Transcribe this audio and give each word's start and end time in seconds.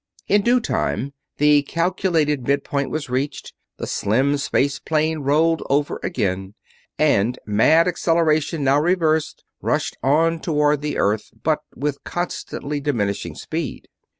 In 0.27 0.41
due 0.41 0.59
time 0.59 1.13
the 1.37 1.61
calculated 1.61 2.47
midpoint 2.47 2.89
was 2.89 3.07
reached, 3.07 3.53
the 3.77 3.85
slim 3.85 4.35
space 4.39 4.79
plane 4.79 5.19
rolled 5.19 5.61
over 5.69 5.99
again, 6.01 6.55
and, 6.97 7.37
mad 7.45 7.87
acceleration 7.87 8.63
now 8.63 8.79
reversed, 8.81 9.43
rushed 9.61 9.95
on 10.01 10.39
toward 10.39 10.81
the 10.81 10.97
Earth, 10.97 11.29
but 11.43 11.59
with 11.75 12.03
constantly 12.03 12.79
diminishing 12.79 13.35
speed. 13.35 13.89